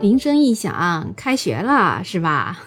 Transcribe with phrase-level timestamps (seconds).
[0.00, 2.60] 铃声一响，开学了，是吧？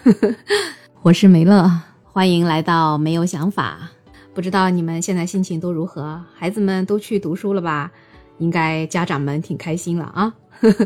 [1.02, 1.72] 我是梅乐，
[2.04, 3.90] 欢迎来到没有想法。
[4.34, 6.22] 不知道你们现在心情都如何？
[6.36, 7.90] 孩子们都去读书了吧？
[8.40, 10.34] 应该家长们挺开心了啊。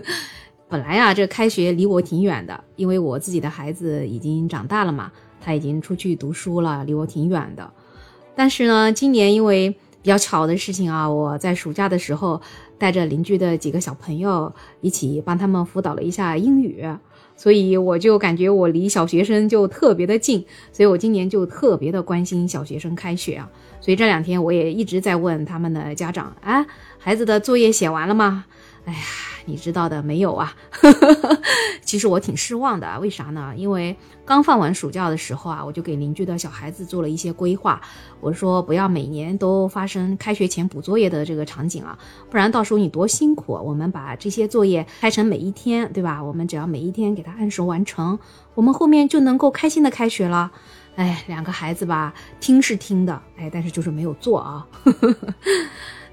[0.70, 7.74] 本来啊，这开学离我挺远的，因为我自己的孩子已经长大了嘛，他已经出去读书了，离我挺远的。
[8.36, 9.72] 但是呢，今年因为
[10.04, 12.40] 比较巧的事情啊，我在暑假的时候
[12.78, 16.86] 带着邻居的几个小朋友一起帮他们辅导了一下英语，
[17.36, 23.50] 所以我就感觉我离小学生就特别的近，所以我今年就特别的关心小学生开学啊。
[23.82, 26.66] 所以这两天我也一直在问他们的家长，啊，
[26.98, 28.46] 孩子的作业写完了吗？
[28.86, 29.00] 哎呀。
[29.48, 30.56] 你知道的没有啊？
[31.86, 33.54] 其实我挺失望的，为啥呢？
[33.56, 37.80] 因为刚放完暑假的时候啊，我就给邻居的小孩子做了一些规划。
[38.20, 41.96] 我说不要每年都发生开学前补作业的这个场景啊，
[42.32, 43.54] 不然到时候你多辛苦。
[43.54, 46.24] 我们把这些作业拆成每一天，对吧？
[46.24, 48.18] 我们只要每一天给他按时完成，
[48.56, 50.52] 我们后面就能够开心的开学了。
[50.96, 54.66] 哎，两个孩子吧，听是听的，哎，但是就是没有做啊。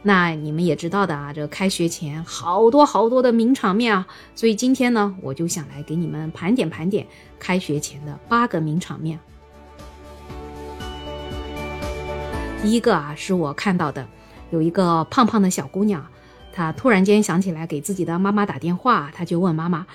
[0.05, 7.07] 那你们也知道的啊，这开学前好多好多的名场面啊，所以今天呢，我就想来给你们盘点盘点
[7.39, 9.19] 开学前的八个名场面。
[12.61, 14.07] 第一个啊，是我看到的，
[14.51, 16.05] 有一个胖胖的小姑娘，
[16.53, 19.87] 她突然间想起来给自己的妈妈打电话，她就问妈妈。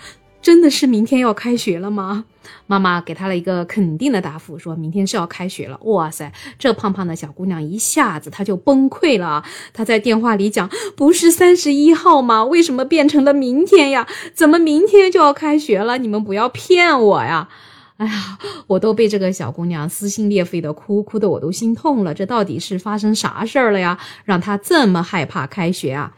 [0.48, 2.24] 真的是明天要开学了吗？
[2.68, 5.78] 妈妈给他了一个肯定的答复，说明天是要开学了。
[5.82, 9.44] 哇塞，这胖胖的小姑娘一下子她就崩溃了。
[9.74, 12.46] 她在电话里讲：“不是三十一号吗？
[12.46, 14.08] 为什么变成了明天呀？
[14.34, 15.98] 怎么明天就要开学了？
[15.98, 17.50] 你们不要骗我呀！”
[17.98, 18.38] 哎呀，
[18.68, 22.14] 我都被这个小姑娘撕心裂肺的哭，哭的我都心痛了。
[22.14, 24.00] 这到底是发生啥事儿了呀？
[24.24, 26.14] 让她这么害怕开学啊？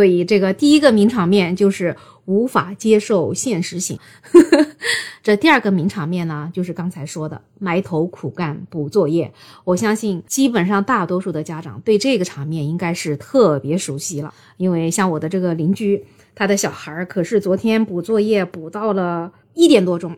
[0.00, 1.94] 所以这个第一个名场面就是。
[2.26, 3.98] 无法接受现实性，
[5.20, 9.32] 这第二个名场面呢，就是刚才说的埋头苦干补作业。
[9.64, 16.04] 我相信基本上大多数的家长对这个场面应该是特别熟悉了，因为像我的这个邻居，
[16.36, 20.14] 他的小孩可是昨天补作业补到了一点多钟。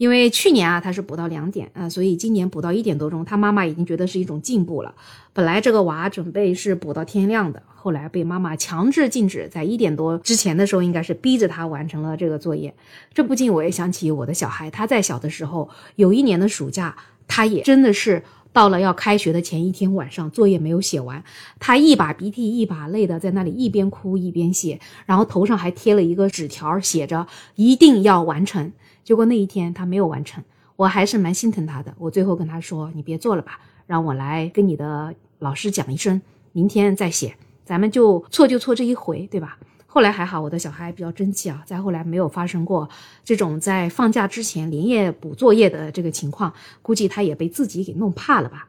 [0.00, 4.94] 因为去年啊，他是补到两点啊，所以今年补到一点多钟，他妈妈已经觉得是一种进步了。
[5.34, 12.74] 本来这个娃准备是补到天亮的，后来被妈妈强制禁止，在一点多之前的时候，应该是逼着他完成了这个作业。
[13.12, 16.96] 这不禁我也想起我的小孩，他在小的时候，有一年的暑假，
[17.28, 18.22] 他也真的是
[18.52, 21.22] 到了要开学的前一天晚上，作业没有写完，
[21.58, 28.72] 他一把鼻涕一把泪的在那里一边哭一边写，然后头上还贴了一个纸条，写着一定要完成。
[29.04, 30.42] 结果那一天他没有完成，
[30.76, 31.94] 我还是蛮心疼他的。
[31.98, 36.20] 我最后跟他说：“你别做了吧，让我来跟你的老师讲一声，
[36.52, 39.58] 明天再写，咱们就错就错这一回，对吧？”
[39.92, 42.88] 后来还好，我的小孩比较争气啊，再后来没有发生过
[43.24, 48.68] 这种在放假之前连夜补作业的这个情况，估计他也被自己给弄怕了吧。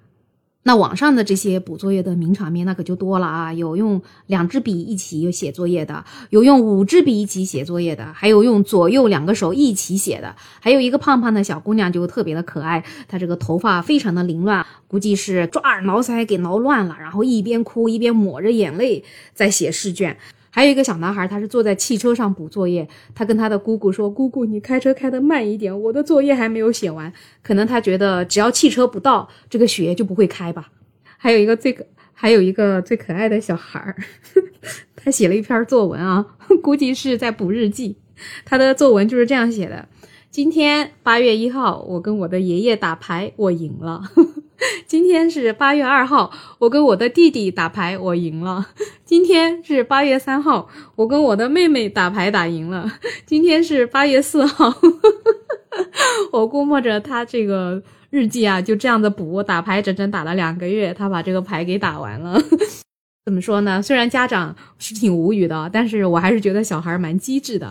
[0.63, 3.53] 那网上的这些补作业的名场面，那可就多了啊！
[3.53, 10.35] 有用两支笔一起写作业的，有用五支笔一起写作业的，还有用左右两个手一起写的。
[10.59, 19.03] 还有一个胖胖的小姑娘就特别的可爱，她这个头发非常的凌乱，估计是抓耳挠腮给挠乱了，然后一边哭一边抹着眼泪
[19.33, 20.17] 在写试卷。
[20.53, 22.87] 还有一个小男孩，他是坐在汽车上补作业。
[23.15, 30.69] 他跟他的姑姑说：“姑姑，你开车开得慢一点，我的作业还没有写完。”可能他觉得只要汽车不到，这个雪就不会开吧。
[31.17, 33.95] 还有一个最可，还有一个最可爱的小孩儿，
[34.95, 36.25] 他写了一篇作文啊，
[36.61, 37.95] 估计是在补日记。
[38.43, 39.87] 他的作文就是这样写的：
[40.31, 44.01] 今天八月一号，我跟我的爷爷打牌，我赢了。
[44.87, 48.67] 今天是八月二号，我跟我的弟弟打牌，我赢了。
[49.03, 52.89] 今天是八月三号，我跟我的妹妹打牌打赢了。
[53.27, 54.73] 今天是八月四号，
[56.31, 62.41] 我估摸着他这个日记啊，就这样子补打牌，整整打了两个月，他把这个牌给打完了。
[63.25, 63.81] 怎么说呢？
[63.81, 67.69] 虽然家长是挺无语的，但是我还是觉得小孩蛮机智的。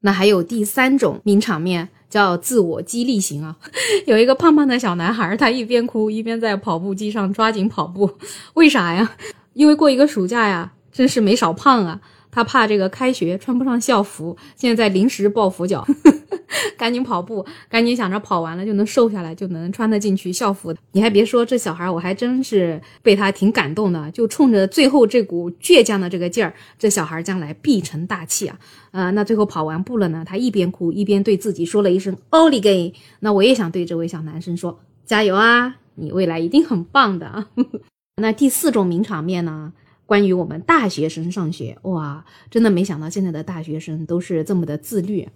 [0.00, 1.88] 那还有第三种名场面。
[2.08, 3.54] 叫自我激励型啊，
[4.06, 8.10] 有一个胖胖的小男孩，他一边哭一边在跑步机上抓紧跑步，
[8.54, 9.12] 为啥呀？
[9.52, 12.00] 因为过一个暑假呀，真是没少胖啊。
[12.30, 15.86] 他怕这个开学穿不上校服，现在临时抱佛脚，
[16.76, 20.74] 赶紧跑步，赶紧想着跑完了就能瘦下来，就能穿得进去校服。
[20.92, 28.58] 你还别说，这小孩我还真是被他挺感动的，就冲着最后这股倔强的这个劲儿，这小孩将来必成大器啊！
[28.90, 32.92] 呃，那最后跑完步了呢，他一边哭一边对自己说了一声“奥利给”。
[33.20, 37.46] 那我也想对这位小男生说：加油啊，你未来一定很棒的。
[38.20, 39.72] 那第四种名场面呢？
[40.06, 45.28] 关于我们大学生上学，哇，真的没想到现在的大学生都是这么的自律。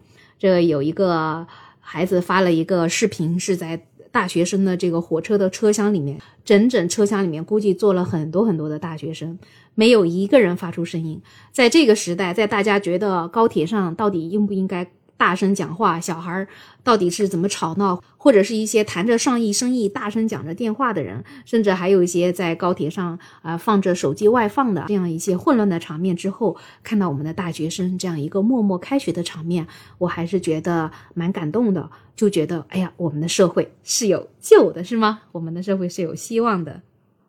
[0.42, 1.46] 这有一个
[1.78, 3.80] 孩子发了一个视频，是在
[4.10, 9.38] 大学生的这个火车的车厢里面，整整车厢里面估计坐了很多很多的大学生，
[9.76, 11.22] 没有一个人发出声音。
[11.52, 14.90] 在这个时代，在大家觉得高铁上到底应不应该？
[15.22, 16.44] 大声讲话，小孩
[16.82, 18.02] 到底是怎么吵闹？
[18.16, 29.64] 或者是一些谈着上亿生意、大声讲着电话的人，甚至还有一些在高铁上啊放着手机外放的这样一些混乱的场面之后，看到我们的大学生这样一个默默开学的场面，
[29.98, 35.20] 我还是觉得蛮感动的，就觉得哎呀，我们的社会是有救的，是吗？
[35.30, 36.82] 我们的社会是有希望的。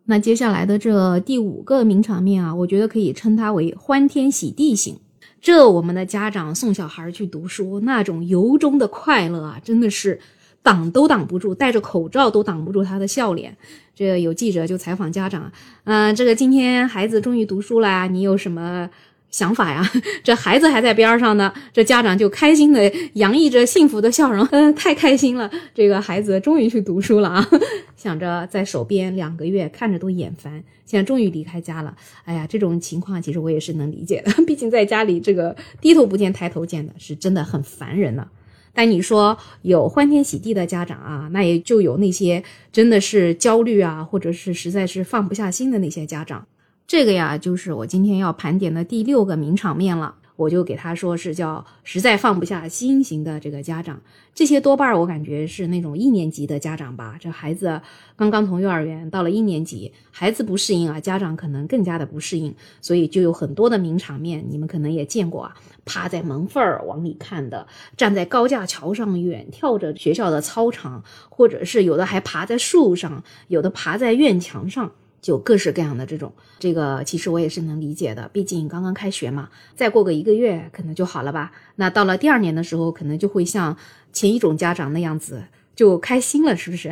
[0.05, 4.97] 那接下来的这第五个名场面啊，我觉得可以称它为欢天喜地型。
[5.43, 10.17] 这我们的家长送小孩去读书，那种由衷的快乐啊，真的是
[10.61, 13.57] 挡都挡不住，戴着口罩都挡不住他的笑脸。
[13.93, 15.51] 这有记者就采访家长，
[15.83, 18.89] 嗯，这个今天孩子终于读书了，你有什么？
[19.33, 19.83] 想法呀，
[20.23, 24.47] 这孩子还在边上呢，这家长就开心的洋溢着幸福的笑容，
[24.77, 27.49] 太开心了，这个孩子终于去读书了啊，
[27.97, 38.27] 想着在手边两个月看着都眼烦，现在终于离开家了，哎呀，这种情况其实我也是能理解的，毕竟在家里这个低头不见抬头见的是真的很烦人呢。
[38.75, 46.45] 但你说有欢天喜地的家长啊，那也就有那些真的是焦虑啊，或者是实在是放不下心的那些家长。
[46.85, 50.15] 这个呀，就是我今天要盘点的第六个名场面了。
[50.35, 54.01] 我就给他说是叫实在放不下心型的这个家长，
[54.33, 57.15] 这些多半我感觉是那种一年级的家长吧。
[57.19, 57.79] 这孩子
[58.15, 74.91] 刚刚从幼儿园到了一年级，孩子不适应啊，家长可能更加的不适应，所以就有很多的名场面，你们可能也见过啊，趴在门缝儿往里看的，站在高架桥上远眺着学校的操场，或者是有的还爬在树上，有的爬在院墙上。
[75.23, 81.51] 就各式各样的这种，这个其实我也是能理解的，毕竟刚刚开学嘛，再过个一个月可能就好了吧。
[81.77, 83.75] 那到了第二年的时候，可能就会像
[84.11, 85.41] 前一种家长那样子，
[85.75, 86.91] 就开心了，是不是？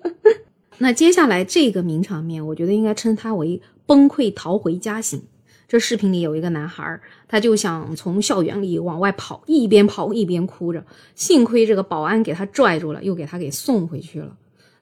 [0.78, 5.22] 那接下来这个名场面，我觉得应该称它为崩溃逃回家型。
[5.66, 10.84] 这视频里有一个男孩，他就想从校园里往外跑，一边跑一边哭着，
[11.16, 14.36] 幸亏这个保安给他拽住了，又给他给送回去了。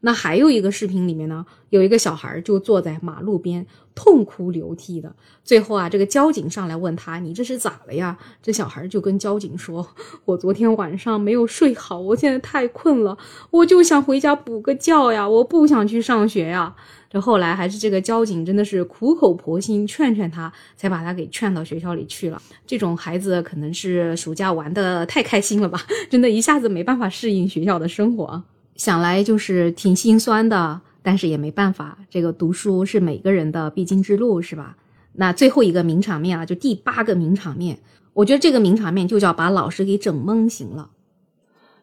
[0.07, 5.17] 那还有一个视频里面呢，有一个小孩就坐在马路边痛哭流涕的。
[5.43, 9.89] 最后啊，这个交警上来问他：“你这是咋了呀？”这小孩就跟交警说
[10.27, 13.17] ：“我昨天晚上没有睡好，我现在太困了，
[13.51, 16.77] 我就想回家补个觉呀，我不想去上学呀。”
[17.09, 22.43] 这后来还是这个交警真的是苦口婆心劝劝他，才把他给劝到学校里去了。
[22.67, 25.81] 这种孩子可能是暑假玩的太开心了吧，
[26.11, 28.43] 真的一下子没办法适应学校的生活。
[28.77, 34.77] 想来就是挺心酸的，但是也没办法，这个读书是每个人的必经之路，是吧？
[35.13, 37.79] 那最后一个名场面啊，就第八个名场面，
[38.13, 40.91] 我觉得这个名场面就叫把老师给整懵行了。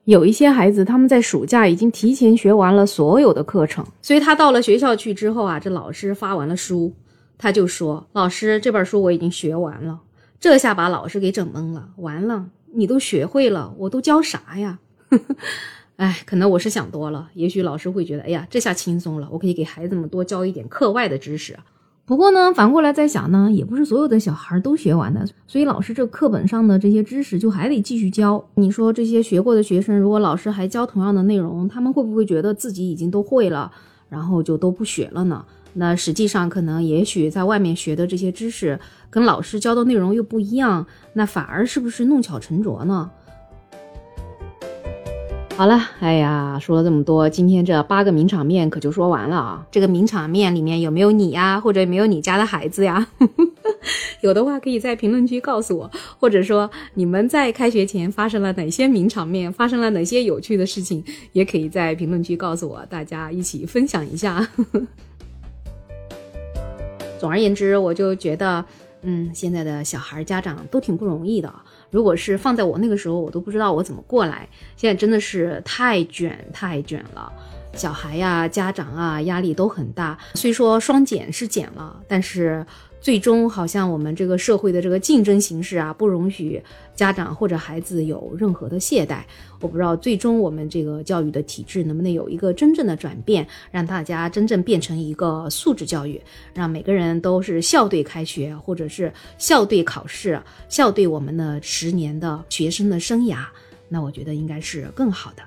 [0.06, 6.94] 有一些孩子他们在暑假已经提前学完了所有的课程，所以他到了学校去之后啊，这老师发完了书，
[7.38, 10.02] 他就说：“老师，这本书我已经学完了。”
[10.42, 14.80] 这下把老师给整懵了，完了，你都学会了，我都教啥呀？
[16.02, 17.30] 哎，可能我是想多了。
[17.36, 21.56] 也许老师会觉得，哎呀，这下轻松了，我可以给孩子们多教一点课外的知识。
[22.06, 28.44] 不过呢，反过来再想呢，也不是所有的小孩都学完的，所以老师这课本上的这些知识就还得继续教。
[28.56, 33.72] 你说这些学过的学生，如果老师还教同样的内容，他们会不会觉得自己已经都会了，
[34.10, 35.46] 然后就都不学了呢？
[35.74, 38.78] 那实际上可能，也许在外面学的这些知识
[39.12, 43.12] 跟老师教的内容又不一样，那反而是不是弄巧成拙呢？
[45.62, 49.64] 好了，哎呀，说了这么多，今天这八个名场面可就说完了啊。
[49.70, 53.08] 这个名场面里面有没有你呀，或者有没有你家的孩子呀？
[54.22, 64.50] 有的话可以在评论区告诉我，或者说你们在开学前发生了哪些名场面，发生了哪些有趣的事情，也可以在评论区告诉我，大家一起分享一下。
[67.22, 68.66] 总而言之，我就觉得，
[69.04, 71.54] 嗯，现在的小孩家长都挺不容易的。
[71.92, 74.48] 如果是放在我那个时候，我都不知道我怎么过来。
[74.76, 77.32] 现在真的是太卷太卷了，
[77.74, 80.18] 小孩呀、家长啊，压力都很大。
[80.34, 82.66] 虽说双减是减了，但是。
[83.02, 86.62] 最终，好像我们这个社会的这个竞争形式啊，不容许
[86.94, 89.22] 家长或者孩子有任何的懈怠。
[89.60, 96.22] 我不知道最终我们这个教育的体制能不能有一个真正的转变，让大家真正变成一个素质教育，
[96.54, 100.40] 让每个人都是校对开学，或者是校对考试，
[100.70, 103.40] 校对我们的十年的学生的生涯。
[103.90, 105.42] 那我觉得应该是更好的。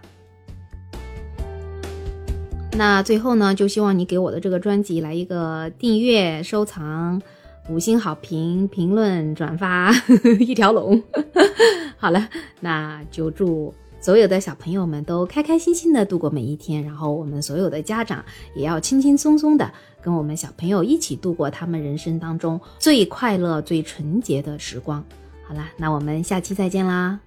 [2.76, 7.22] 那最后呢，就希望你给我的这个专辑来一个订阅、收藏。
[7.68, 9.90] 五星好评、评论、转发
[10.38, 11.02] 一条龙。
[11.96, 12.28] 好了，
[12.60, 18.22] 那就祝所有的小朋友们都开开心心的度过每一天，然后我们所有的家长
[18.54, 25.02] 也要轻轻松松的跟我们小朋友一起度过他们人生当中最快乐、最纯洁的时光。
[25.48, 27.18] 好了，那我们下期再见啦。